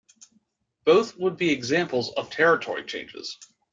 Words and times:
Both 0.83 1.15
would 1.17 1.37
be 1.37 1.51
examples 1.51 2.09
of 2.13 2.31
territory 2.31 2.83
changes. 2.85 3.37